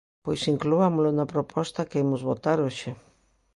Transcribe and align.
Pois 0.23 0.41
incluámolo 0.53 1.09
na 1.17 1.29
proposta 1.33 1.87
que 1.89 2.01
imos 2.05 2.25
votar 2.31 2.57
hoxe. 2.65 2.89